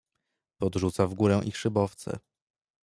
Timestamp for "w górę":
1.07-1.39